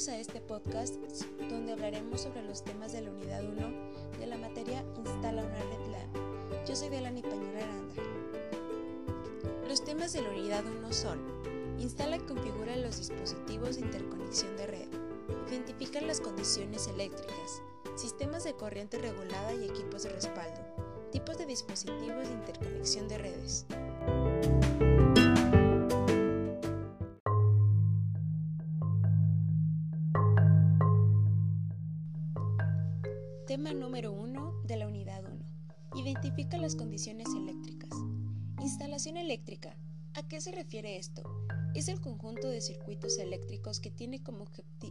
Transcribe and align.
Bienvenidos 0.00 0.30
a 0.30 0.32
este 0.32 0.40
podcast 0.40 0.94
donde 1.50 1.72
hablaremos 1.72 2.22
sobre 2.22 2.42
los 2.42 2.64
temas 2.64 2.92
de 2.92 3.02
la 3.02 3.10
unidad 3.10 3.44
1 3.44 4.18
de 4.18 4.26
la 4.26 4.38
materia 4.38 4.82
Instala 4.96 5.42
una 5.42 5.58
red 5.58 5.90
LAN. 5.90 6.64
Yo 6.66 6.74
soy 6.74 6.88
Delani 6.88 7.20
Pañuela 7.20 7.58
Aranda. 7.58 8.02
Los 9.68 9.84
temas 9.84 10.14
de 10.14 10.22
la 10.22 10.30
unidad 10.30 10.64
1 10.64 10.92
son 10.94 11.18
Instala 11.78 12.16
y 12.16 12.20
configura 12.20 12.76
los 12.76 12.96
dispositivos 12.96 13.76
de 13.76 13.82
interconexión 13.82 14.56
de 14.56 14.66
red. 14.68 14.88
Identifica 15.50 16.00
las 16.00 16.22
condiciones 16.22 16.86
eléctricas, 16.86 17.60
sistemas 17.94 18.44
de 18.44 18.54
corriente 18.54 18.96
regulada 18.96 19.52
y 19.52 19.68
equipos 19.68 20.04
de 20.04 20.10
respaldo, 20.10 20.62
tipos 21.12 21.36
de 21.36 21.44
dispositivos 21.44 22.26
de 22.26 22.32
interconexión 22.32 23.06
de 23.06 23.18
redes. 23.18 23.66
Tema 33.50 33.72
número 33.72 34.12
1 34.12 34.62
de 34.62 34.76
la 34.76 34.86
unidad 34.86 35.24
1. 35.24 36.00
Identifica 36.00 36.56
las 36.56 36.76
condiciones 36.76 37.26
eléctricas. 37.34 37.90
Instalación 38.60 39.16
eléctrica. 39.16 39.76
¿A 40.14 40.22
qué 40.22 40.40
se 40.40 40.52
refiere 40.52 40.98
esto? 40.98 41.24
Es 41.74 41.88
el 41.88 42.00
conjunto 42.00 42.46
de 42.46 42.60
circuitos 42.60 43.18
eléctricos 43.18 43.80
que 43.80 43.90
tiene 43.90 44.22
como 44.22 44.44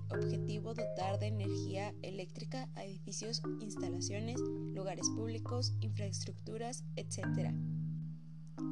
objetivo 0.09 0.73
dotar 0.73 1.20
de 1.20 1.27
energía 1.27 1.94
eléctrica 2.02 2.68
a 2.76 2.84
edificios, 2.84 3.41
instalaciones, 3.62 4.41
lugares 4.73 5.10
públicos, 5.16 5.71
infraestructuras, 5.80 6.84
etc. 6.98 7.54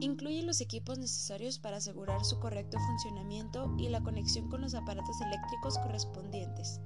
Incluye 0.01 0.43
los 0.43 0.59
equipos 0.59 0.99
necesarios 0.99 1.59
para 1.59 1.77
asegurar 1.77 2.25
su 2.25 2.41
correcto 2.41 2.77
funcionamiento 2.77 3.73
y 3.79 3.87
la 3.87 4.03
conexión 4.03 4.49
con 4.49 4.59
los 4.59 4.73
aparatos 4.73 5.15
eléctricos 5.21 5.77
correspondientes. 5.77 6.81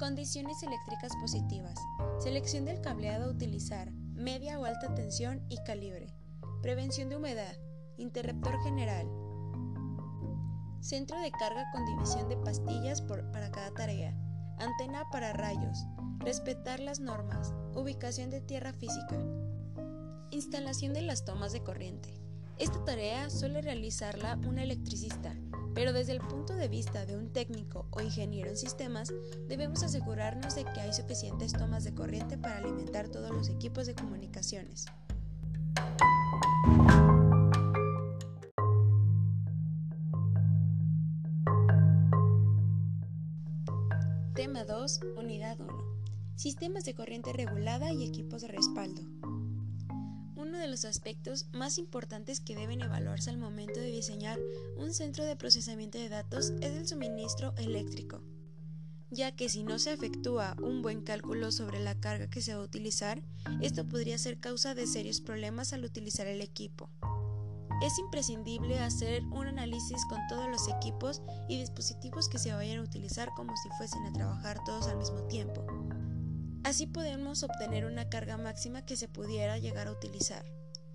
Condiciones 0.00 0.62
eléctricas 0.62 1.12
positivas. 1.20 1.74
Selección 2.20 2.64
del 2.64 2.80
cableado 2.80 3.26
a 3.26 3.30
utilizar, 3.34 3.92
media 4.14 4.58
o 4.58 4.64
alta 4.64 4.94
tensión 4.94 5.44
y 5.50 5.58
calibre. 5.58 6.06
Prevención 6.62 7.10
de 7.10 7.16
humedad. 7.16 7.54
Interruptor 7.98 8.62
general. 8.62 9.06
Centro 10.80 11.20
de 11.20 11.30
carga 11.30 11.70
con 11.70 11.84
división 11.84 12.30
de 12.30 12.38
pastillas 12.38 13.02
para 13.02 13.50
cada 13.50 13.74
tarea. 13.74 14.16
Antena 14.58 15.04
para 15.12 15.34
rayos. 15.34 15.84
Respetar 16.20 16.80
las 16.80 16.98
normas. 16.98 17.52
Ubicación 17.74 18.30
de 18.30 18.40
tierra 18.40 18.72
física. 18.72 19.22
Instalación 20.30 20.94
de 20.94 21.02
las 21.02 21.26
tomas 21.26 21.52
de 21.52 21.62
corriente. 21.62 22.18
Esta 22.56 22.82
tarea 22.86 23.28
suele 23.28 23.60
realizarla 23.60 24.38
un 24.46 24.58
electricista 24.58 25.29
pero 25.90 25.98
desde 25.98 26.12
el 26.12 26.20
punto 26.20 26.54
de 26.54 26.68
vista 26.68 27.04
de 27.04 27.16
un 27.16 27.32
técnico 27.32 27.88
o 27.90 28.00
ingeniero 28.00 28.48
en 28.48 28.56
sistemas, 28.56 29.12
debemos 29.48 29.82
asegurarnos 29.82 30.54
de 30.54 30.62
que 30.62 30.80
hay 30.80 30.92
suficientes 30.92 31.52
tomas 31.52 31.82
de 31.82 31.92
corriente 31.92 32.38
para 32.38 32.58
alimentar 32.58 33.08
todos 33.08 33.32
los 33.32 33.48
equipos 33.48 33.88
de 33.88 33.96
comunicaciones. 33.96 34.86
Tema 44.36 44.62
2, 44.62 45.00
Unidad 45.16 45.58
1. 45.58 45.68
Sistemas 46.36 46.84
de 46.84 46.94
corriente 46.94 47.32
regulada 47.32 47.90
y 47.90 48.04
equipos 48.04 48.42
de 48.42 48.48
respaldo 48.48 49.19
de 50.60 50.68
los 50.68 50.84
aspectos 50.84 51.46
más 51.52 51.78
importantes 51.78 52.40
que 52.40 52.54
deben 52.54 52.82
evaluarse 52.82 53.30
al 53.30 53.38
momento 53.38 53.80
de 53.80 53.90
diseñar 53.90 54.38
un 54.76 54.92
centro 54.92 55.24
de 55.24 55.34
procesamiento 55.34 55.98
de 55.98 56.08
datos 56.08 56.50
es 56.60 56.72
el 56.76 56.86
suministro 56.86 57.54
eléctrico, 57.56 58.22
ya 59.10 59.32
que 59.32 59.48
si 59.48 59.64
no 59.64 59.78
se 59.78 59.92
efectúa 59.92 60.56
un 60.62 60.82
buen 60.82 61.00
cálculo 61.00 61.50
sobre 61.50 61.80
la 61.80 61.98
carga 61.98 62.28
que 62.28 62.42
se 62.42 62.54
va 62.54 62.60
a 62.60 62.64
utilizar, 62.64 63.22
esto 63.60 63.88
podría 63.88 64.18
ser 64.18 64.38
causa 64.38 64.74
de 64.74 64.86
serios 64.86 65.20
problemas 65.20 65.72
al 65.72 65.84
utilizar 65.84 66.26
el 66.26 66.42
equipo. 66.42 66.90
Es 67.82 67.98
imprescindible 67.98 68.78
hacer 68.78 69.22
un 69.24 69.46
análisis 69.46 70.04
con 70.10 70.20
todos 70.28 70.48
los 70.48 70.68
equipos 70.68 71.22
y 71.48 71.58
dispositivos 71.58 72.28
que 72.28 72.38
se 72.38 72.52
vayan 72.52 72.80
a 72.80 72.82
utilizar 72.82 73.30
como 73.34 73.56
si 73.56 73.70
fuesen 73.78 74.04
a 74.04 74.12
trabajar 74.12 74.62
todos 74.64 74.86
al 74.86 74.98
mismo 74.98 75.22
tiempo. 75.28 75.64
Así 76.70 76.86
podemos 76.86 77.42
obtener 77.42 77.84
una 77.84 78.08
carga 78.08 78.36
máxima 78.36 78.86
que 78.86 78.94
se 78.94 79.08
pudiera 79.08 79.58
llegar 79.58 79.88
a 79.88 79.90
utilizar. 79.90 80.44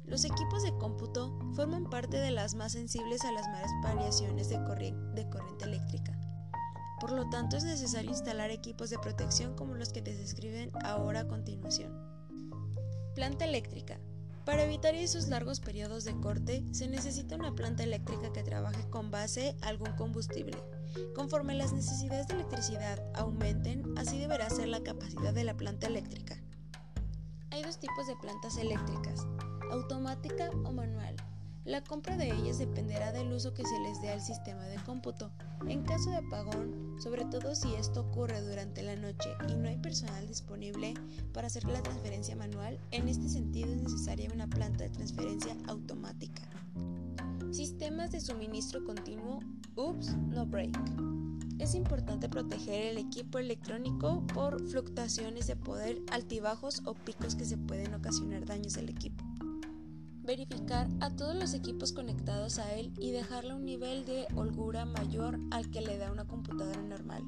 Los 0.05 0.23
equipos 0.23 0.63
de 0.63 0.71
cómputo 0.77 1.37
forman 1.53 1.89
parte 1.89 2.15
de 2.15 2.31
las 2.31 2.55
más 2.55 2.71
sensibles 2.71 3.25
a 3.25 3.33
las 3.33 3.45
malas 3.49 3.71
variaciones 3.83 4.47
de, 4.47 4.55
de 4.55 5.29
corriente 5.29 5.65
eléctrica. 5.65 6.17
Por 7.01 7.11
lo 7.11 7.29
tanto, 7.29 7.57
es 7.57 7.65
necesario 7.65 8.11
instalar 8.11 8.51
equipos 8.51 8.89
de 8.89 8.99
protección 8.99 9.53
como 9.57 9.75
los 9.75 9.91
que 9.91 10.01
te 10.01 10.15
describen 10.15 10.71
ahora 10.81 11.19
a 11.19 11.27
continuación. 11.27 11.91
Planta 13.13 13.43
eléctrica. 13.43 13.99
Para 14.45 14.63
evitar 14.63 14.95
esos 14.95 15.27
largos 15.27 15.59
periodos 15.59 16.05
de 16.05 16.17
corte, 16.21 16.63
se 16.71 16.87
necesita 16.87 17.35
una 17.35 17.53
planta 17.53 17.83
eléctrica 17.83 18.31
que 18.31 18.43
trabaje 18.43 18.89
con 18.89 19.11
base 19.11 19.57
a 19.61 19.67
algún 19.67 19.91
combustible. 19.97 20.55
Conforme 21.15 21.55
las 21.55 21.73
necesidades 21.73 22.27
de 22.27 22.35
electricidad 22.35 23.01
aumenten, 23.15 23.97
así 23.97 24.19
deberá 24.19 24.49
ser 24.49 24.67
la 24.67 24.81
capacidad 24.81 25.33
de 25.33 25.43
la 25.43 25.57
planta 25.57 25.87
eléctrica. 25.87 26.41
Hay 27.51 27.63
dos 27.63 27.79
tipos 27.79 28.07
de 28.07 28.15
plantas 28.17 28.57
eléctricas, 28.57 29.25
automática 29.71 30.49
o 30.63 30.71
manual. 30.71 31.15
La 31.65 31.83
compra 31.83 32.15
de 32.15 32.31
ellas 32.31 32.59
dependerá 32.59 33.11
del 33.11 33.33
uso 33.33 33.53
que 33.53 33.65
se 33.65 33.79
les 33.79 33.99
dé 34.01 34.09
al 34.09 34.21
sistema 34.21 34.63
de 34.65 34.75
cómputo. 34.83 35.31
En 35.67 35.81
caso 35.83 36.11
de 36.11 36.17
apagón, 36.17 36.95
sobre 37.01 37.25
todo 37.25 37.55
si 37.55 37.73
esto 37.73 38.01
ocurre 38.01 38.39
durante 38.41 38.83
la 38.83 38.95
noche 38.95 39.29
y 39.49 39.55
no 39.55 39.67
hay 39.67 39.77
personal 39.77 40.27
disponible 40.27 40.93
para 41.33 41.47
hacer 41.47 41.63
la 41.63 41.81
transferencia 41.81 42.35
manual, 42.35 42.79
en 42.91 43.07
este 43.07 43.29
sentido 43.29 43.73
es 43.73 43.81
necesaria 43.81 44.29
una 44.31 44.47
planta 44.47 44.83
de 44.83 44.91
transferencia 44.91 45.57
automática. 45.67 46.43
Sistemas 47.77 48.11
de 48.11 48.21
suministro 48.21 48.85
continuo, 48.85 49.41
UPS, 49.75 50.15
no 50.15 50.45
break. 50.45 50.73
Es 51.59 51.75
importante 51.75 52.29
proteger 52.29 52.85
el 52.85 52.97
equipo 52.97 53.37
electrónico 53.37 54.25
por 54.33 54.65
fluctuaciones 54.65 55.47
de 55.47 55.57
poder, 55.57 56.01
altibajos 56.09 56.81
o 56.85 56.93
picos 56.93 57.35
que 57.35 57.43
se 57.43 57.57
pueden 57.57 57.93
ocasionar 57.93 58.45
daños 58.45 58.77
al 58.77 58.87
equipo 58.87 59.25
verificar 60.23 60.87
a 61.01 61.09
todos 61.09 61.35
los 61.35 61.53
equipos 61.53 61.91
conectados 61.91 62.59
a 62.59 62.73
él 62.75 62.93
y 62.97 63.11
dejarle 63.11 63.53
un 63.53 63.65
nivel 63.65 64.05
de 64.05 64.25
holgura 64.35 64.85
mayor 64.85 65.37
al 65.51 65.69
que 65.69 65.81
le 65.81 65.97
da 65.97 66.13
una 66.13 66.25
computadora 66.25 66.81
normal. 66.81 67.23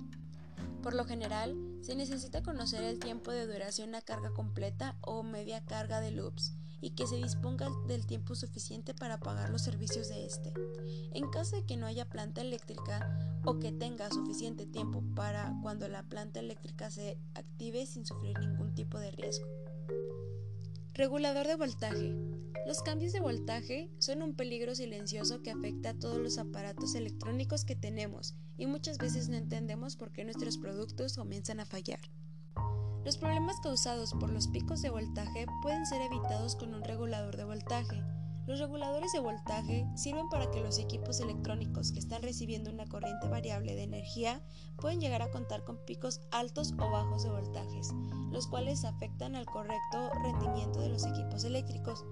Por 0.82 0.96
lo 0.96 1.04
general, 1.04 1.58
se 1.82 1.94
necesita 1.94 2.42
conocer 2.42 2.86
el 2.86 3.00
tiempo 3.00 3.32
de 3.32 3.46
duración 3.46 3.96
a 3.96 4.02
carga 4.02 4.34
completa 4.34 4.96
o 5.02 5.24
media 5.24 5.66
carga 5.66 6.00
de 6.00 6.12
loops 6.12 6.56
y 6.82 6.92
que 6.92 7.08
se 7.08 7.16
disponga 7.16 7.70
del 7.88 8.06
tiempo 8.06 8.36
suficiente 8.36 8.94
para 8.94 9.20
pagar 9.20 9.50
los 9.50 9.64
servicios 9.64 10.10
de 10.10 10.26
este. 10.26 10.54
En 11.14 11.30
caso 11.30 11.56
de 11.56 11.66
que 11.66 11.78
no 11.78 11.86
haya 11.86 12.10
planta 12.10 12.42
eléctrica 12.42 13.40
o 13.46 13.60
que 13.60 13.72
tenga 13.72 14.10
suficiente 14.12 14.66
tiempo 14.66 15.04
para 15.16 15.54
cuando 15.62 15.88
la 15.88 16.04
planta 16.04 16.40
eléctrica 16.40 16.92
se 16.92 17.18
active 17.34 17.86
sin 17.86 18.06
sufrir 18.06 18.38
ningún 18.40 18.74
tipo 18.76 19.00
de 19.00 19.12
riesgo. 19.12 19.48
Regulador 20.94 21.46
de 21.46 21.56
voltaje. 21.56 22.16
Los 22.66 22.82
cambios 22.82 23.14
de 23.14 23.20
voltaje 23.20 23.90
son 24.00 24.22
un 24.22 24.36
peligro 24.36 24.76
silencioso 24.76 25.42
que 25.42 25.52
afecta 25.52 25.92
a 25.92 25.94
todos 25.94 26.18
los 26.18 26.38
aparatos 26.38 26.96
electrónicos 26.96 27.64
que 27.64 27.76
tenemos 27.76 28.36
y 28.58 28.66
muchas 28.66 28.98
veces 28.98 29.30
no 29.30 29.38
entendemos 29.38 29.96
por 29.96 30.12
qué 30.12 30.26
nuestros 30.26 30.58
productos 30.58 31.16
comienzan 31.16 31.60
a 31.60 31.66
fallar. 31.66 32.00
Los 33.08 33.18
problemas 33.18 33.62
causados 33.62 34.12
por 34.12 34.30
los 34.30 34.50
picos 34.50 34.82
de 34.82 34.90
voltaje 34.90 35.46
pueden 35.62 35.86
ser 35.86 36.02
evitados 36.02 36.58
con 36.58 36.74
un 36.74 36.84
regulador 36.84 37.38
de 37.38 37.46
voltaje. 37.46 38.04
Los 38.46 38.60
reguladores 38.60 39.14
de 39.14 39.22
voltaje 39.22 39.88
sirven 39.96 40.28
para 40.28 40.52
que 40.52 40.60
los 40.60 40.78
equipos 40.78 41.22
electrónicos 41.22 41.94
que 41.94 42.00
están 42.00 42.22
recibiendo 42.22 42.70
una 42.70 42.86
corriente 42.86 43.30
variable 43.30 43.76
de 43.76 43.84
energía 43.84 44.42
pueden 44.76 45.00
llegar 45.00 45.22
a 45.22 45.32
contar 45.32 45.64
con 45.64 45.78
picos 45.86 46.20
altos 46.32 46.74
o 46.74 46.92
bajos 46.92 47.24
de 47.24 47.30
voltajes, 47.30 47.94
los 48.30 48.46
cuales 48.48 48.84
afectan 48.84 49.38
al 49.38 49.46
correcto 49.46 50.12
rendimiento 50.26 50.82
de 50.82 50.90
los 50.90 51.06
equipos 51.06 51.46
eléctricos. 51.46 52.04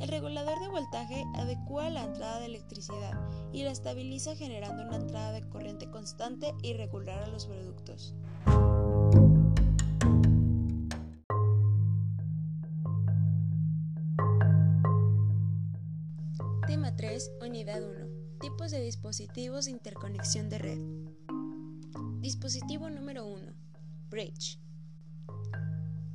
El 0.00 0.08
regulador 0.08 0.60
de 0.60 0.68
voltaje 0.68 1.24
adecua 1.36 1.88
la 1.88 2.04
entrada 2.04 2.40
de 2.40 2.46
electricidad 2.46 3.18
y 3.54 3.62
la 3.62 3.70
estabiliza 3.70 4.36
generando 4.36 4.82
una 4.82 4.96
entrada 4.96 5.32
de 5.32 5.48
corriente 5.48 5.88
constante 5.88 6.52
y 6.62 6.74
regular 6.74 7.22
a 7.22 7.28
los 7.28 7.46
productos. 7.46 8.14
Tema 16.72 16.96
3, 16.96 17.32
Unidad 17.42 17.82
1. 17.82 18.38
Tipos 18.40 18.70
de 18.70 18.80
dispositivos 18.80 19.66
de 19.66 19.72
interconexión 19.72 20.48
de 20.48 20.56
red. 20.56 20.78
Dispositivo 22.20 22.88
número 22.88 23.26
1. 23.26 23.52
Bridge. 24.08 24.58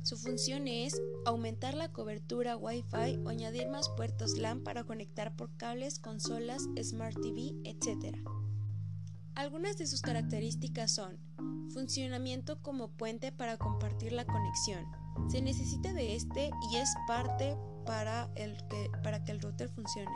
Su 0.02 0.16
función 0.16 0.66
es 0.66 1.00
aumentar 1.24 1.74
la 1.74 1.92
cobertura 1.92 2.56
Wi-Fi 2.56 3.20
o 3.24 3.28
añadir 3.28 3.68
más 3.68 3.88
puertos 3.90 4.36
LAN 4.36 4.64
para 4.64 4.82
conectar 4.82 5.36
por 5.36 5.56
cables, 5.56 6.00
consolas, 6.00 6.64
Smart 6.82 7.14
TV, 7.14 7.54
etc. 7.62 8.16
Algunas 9.36 9.78
de 9.78 9.86
sus 9.86 10.02
características 10.02 10.90
son 10.90 11.20
funcionamiento 11.72 12.60
como 12.62 12.88
puente 12.88 13.30
para 13.30 13.58
compartir 13.58 14.10
la 14.10 14.24
conexión. 14.24 14.84
Se 15.30 15.40
necesita 15.40 15.92
de 15.92 16.16
este 16.16 16.50
y 16.72 16.76
es 16.78 16.92
parte 17.06 17.56
para, 17.86 18.28
el 18.34 18.56
que, 18.68 18.90
para 19.04 19.24
que 19.24 19.30
el 19.30 19.40
router 19.40 19.68
funcione. 19.68 20.10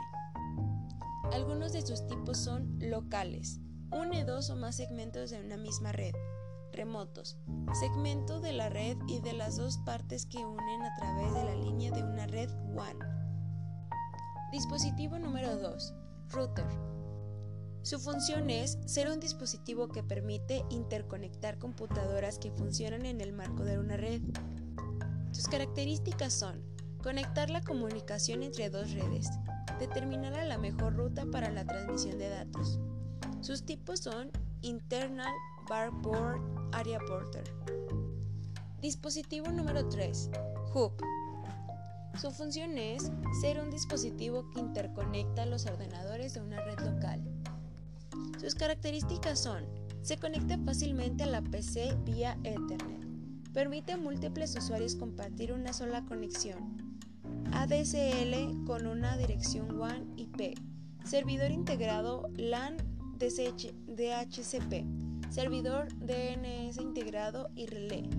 Algunos 1.31 1.73
de 1.73 1.81
sus 1.81 2.05
tipos 2.07 2.37
son 2.37 2.77
locales. 2.79 3.59
Une 3.91 4.25
dos 4.25 4.49
o 4.49 4.55
más 4.55 4.75
segmentos 4.75 5.29
de 5.29 5.39
una 5.39 5.57
misma 5.57 5.91
red. 5.91 6.13
Remotos. 6.71 7.37
Segmento 7.79 8.39
de 8.39 8.53
la 8.53 8.69
red 8.69 8.97
y 9.07 9.19
de 9.19 9.33
las 9.33 9.57
dos 9.57 9.77
partes 9.85 10.25
que 10.25 10.45
unen 10.45 10.81
a 10.81 10.95
través 10.95 11.33
de 11.33 11.43
la 11.43 11.55
línea 11.55 11.91
de 11.91 12.03
una 12.03 12.27
red 12.27 12.49
WAN. 12.73 12.97
Dispositivo 14.51 15.17
número 15.19 15.57
2. 15.57 15.93
Router 16.29 16.93
su 17.83 17.99
función 17.99 18.49
es 18.49 18.77
ser 18.85 19.09
un 19.09 19.19
dispositivo 19.19 19.89
que 19.89 20.03
permite 20.03 20.63
interconectar 20.69 21.59
computadoras 21.59 22.39
que 22.39 22.49
funcionan 22.49 23.05
en 23.05 23.19
el 23.19 23.33
marco 23.33 23.65
de 23.65 23.77
una 23.77 23.97
red. 23.97 24.21
Sus 25.33 25.49
características 25.49 26.31
son 26.31 26.63
conectar 27.03 27.49
la 27.49 27.61
comunicación 27.61 28.43
entre 28.43 28.69
dos 28.69 28.93
redes, 28.93 29.29
determinar 29.77 30.33
la 30.47 30.57
mejor 30.57 30.95
ruta 30.95 31.25
para 31.25 31.51
la 31.51 31.65
transmisión 31.65 32.17
de 32.17 32.29
datos. 32.29 32.79
Sus 33.41 33.63
tipos 33.63 33.99
son 33.99 34.31
Internal, 34.61 35.33
Barboard, 35.69 36.39
Area 36.71 36.99
Porter. 37.05 37.43
Dispositivo 38.81 39.49
número 39.49 39.87
3. 39.89 40.29
Hub. 40.73 40.93
Su 42.21 42.31
función 42.31 42.77
es 42.77 43.11
ser 43.41 43.59
un 43.59 43.69
dispositivo 43.69 44.49
que 44.51 44.61
interconecta 44.61 45.45
los 45.45 45.65
ordenadores 45.65 46.33
de 46.33 46.41
una 46.41 46.61
red 46.61 46.79
local. 46.79 47.21
Sus 48.39 48.55
características 48.55 49.39
son, 49.39 49.65
se 50.03 50.17
conecta 50.17 50.57
fácilmente 50.59 51.23
a 51.23 51.27
la 51.27 51.41
PC 51.41 51.97
vía 52.05 52.37
Ethernet, 52.43 53.05
permite 53.51 53.93
a 53.93 53.97
múltiples 53.97 54.55
usuarios 54.55 54.95
compartir 54.95 55.51
una 55.51 55.73
sola 55.73 56.05
conexión, 56.05 56.82
ADSL 57.55 58.65
con 58.65 58.87
una 58.87 59.15
dirección 59.15 59.79
WAN 59.79 60.11
IP, 60.17 60.57
servidor 61.05 61.51
integrado 61.51 62.29
LAN 62.35 62.77
DHCP, 63.19 64.83
servidor 65.29 65.87
DNS 65.99 66.77
integrado 66.77 67.51
y 67.55 67.67
relé. 67.67 68.09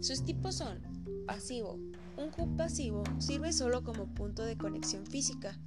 Sus 0.00 0.24
tipos 0.24 0.54
son 0.56 0.80
pasivo. 1.26 1.78
Un 2.16 2.30
hub 2.36 2.56
pasivo 2.56 3.04
sirve 3.18 3.52
solo 3.52 3.84
como 3.84 4.06
punto 4.14 4.42
de 4.42 4.56
conexión 4.56 5.06
física 5.06 5.58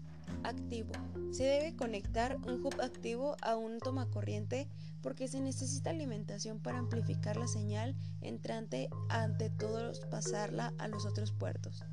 activo. 0.44 0.92
Se 1.32 1.44
debe 1.44 1.76
conectar 1.76 2.38
un 2.48 2.66
hub 2.66 2.82
activo 2.82 3.38
a 3.44 3.56
un 3.56 3.78
tomacorriente 3.78 4.68
porque 5.02 5.28
se 5.28 5.42
necesita 5.42 5.92
alimentación 5.92 6.60
para 6.60 6.80
amplificar 6.80 7.38
la 7.38 7.48
señal 7.48 7.96
entrante 8.22 8.90
ante 9.10 9.52
todos 9.52 10.02
pasarla 10.10 10.74
a 10.80 10.88
los 10.88 11.06
otros 11.06 11.32
puertos. 11.32 11.84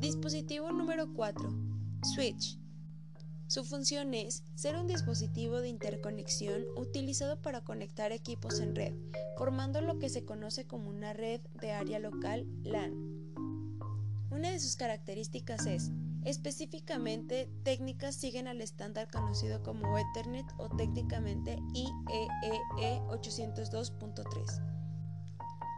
Dispositivo 0.00 0.70
número 0.72 1.14
4. 1.14 1.48
Switch. 2.02 2.58
Su 3.46 3.64
función 3.64 4.12
es 4.12 4.44
ser 4.54 4.76
un 4.76 4.86
dispositivo 4.86 5.62
de 5.62 5.68
interconexión 5.68 6.64
utilizado 6.76 7.40
para 7.40 7.62
conectar 7.62 8.12
equipos 8.12 8.60
en 8.60 8.74
red, 8.74 8.92
formando 9.38 9.80
lo 9.80 9.98
que 9.98 10.10
se 10.10 10.24
conoce 10.24 10.66
como 10.66 10.90
una 10.90 11.14
red 11.14 11.40
de 11.60 11.72
área 11.72 11.98
local 11.98 12.46
LAN. 12.62 12.92
Una 14.30 14.50
de 14.50 14.60
sus 14.60 14.76
características 14.76 15.64
es 15.64 15.90
Específicamente, 16.26 17.48
técnicas 17.62 18.16
siguen 18.16 18.48
al 18.48 18.60
estándar 18.60 19.08
conocido 19.10 19.62
como 19.62 19.96
Ethernet 19.96 20.44
o 20.58 20.68
técnicamente 20.76 21.56
IEEE 21.72 23.00
802.3. 23.08 24.62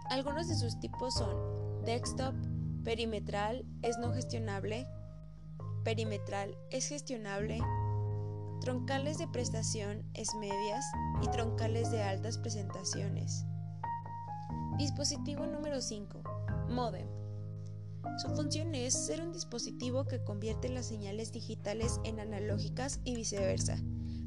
Algunos 0.09 0.49
de 0.49 0.57
sus 0.57 0.81
tipos 0.81 1.13
son 1.15 1.85
desktop, 1.85 2.35
perimetral, 2.85 3.65
es 3.83 3.99
no 3.99 4.13
gestionable, 4.13 4.87
perimetral, 5.85 6.57
es 6.71 6.89
gestionable, 6.89 7.61
troncales 8.61 9.19
de 9.19 9.29
prestación, 9.29 10.05
es 10.15 10.35
medias 10.35 10.85
y 11.23 11.29
troncales 11.31 11.91
de 11.91 12.03
altas 12.03 12.39
presentaciones. 12.39 13.45
Dispositivo 14.79 15.47
número 15.47 15.81
5. 15.81 16.23
Modem. 16.69 17.09
Su 18.19 18.29
función 18.31 18.75
es 18.75 18.95
ser 18.95 19.23
un 19.23 19.33
dispositivo 19.33 20.07
que 20.07 20.23
convierte 20.23 20.69
las 20.69 20.87
señales 20.87 21.33
digitales 21.33 22.01
en 22.05 22.21
analógicas 22.21 23.01
y 23.05 23.15
viceversa. 23.15 23.77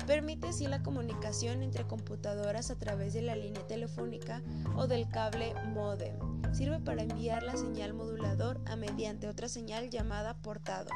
Permite 0.07 0.47
así 0.47 0.67
la 0.67 0.81
comunicación 0.81 1.61
entre 1.61 1.87
computadoras 1.87 2.71
a 2.71 2.79
través 2.79 3.13
de 3.13 3.21
la 3.21 3.35
línea 3.35 3.65
telefónica 3.67 4.41
o 4.75 4.87
del 4.87 5.07
cable 5.09 5.53
modem. 5.73 6.30
Sirve 6.51 6.79
para 6.79 7.03
enviar 7.03 7.43
la 7.43 7.55
señal 7.55 7.93
modulador 7.93 8.61
a 8.65 8.75
mediante 8.75 9.27
otra 9.27 9.47
señal 9.47 9.89
llamada 9.89 10.35
portado. 10.41 10.89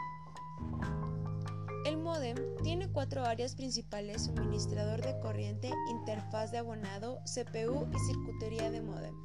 El 1.86 1.98
modem 1.98 2.36
tiene 2.64 2.90
cuatro 2.92 3.24
áreas 3.24 3.56
principales, 3.56 4.26
suministrador 4.26 5.02
de 5.02 5.20
corriente, 5.20 5.72
interfaz 5.90 6.52
de 6.52 6.58
abonado, 6.58 7.20
CPU 7.26 7.88
y 7.94 8.00
circuitería 8.08 8.72
de 8.72 8.82
modem. 8.82 9.16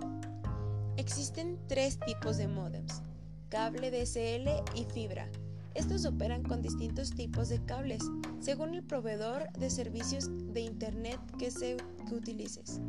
Existen 0.96 1.58
tres 1.67 1.99
tipos 2.00 2.37
de 2.37 2.49
modems 2.49 3.02
cable 3.50 3.90
DSL 3.90 4.49
y 4.76 4.84
fibra. 4.84 5.28
Estos 5.75 6.05
operan 6.05 6.43
con 6.43 6.62
distintos 6.62 7.11
tipos 7.11 7.49
de 7.49 7.64
cables, 7.64 8.02
según 8.40 8.75
el 8.75 8.82
proveedor 8.82 9.52
de 9.52 9.70
servicios 9.70 10.28
de 10.52 10.61
Internet 10.61 11.20
que, 11.38 11.50
se, 11.50 11.76
utilices. 12.11 12.81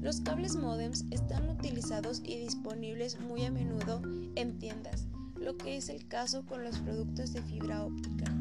Los 0.00 0.22
cables 0.22 0.56
modems 0.56 1.04
están 1.10 1.48
utilizados 1.50 2.22
y 2.24 2.38
disponibles 2.38 3.20
muy 3.20 3.44
a 3.44 3.50
menudo 3.50 4.00
en 4.36 4.58
tiendas, 4.58 5.06
lo 5.36 5.56
que 5.58 5.76
es 5.76 5.90
el 5.90 6.06
caso 6.08 6.46
con 6.46 6.64
los 6.64 6.78
productos 6.78 7.34
de 7.34 7.42
fibra 7.42 7.84
óptica. 7.84 8.39